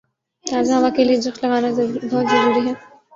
تازہ 0.45 0.73
ہوا 0.73 0.89
کے 0.95 1.03
لیے 1.03 1.17
درخت 1.23 1.39
لگانا 1.43 1.69
بہت 2.11 2.25
ضروری 2.31 2.61
ہے۔ 2.67 2.73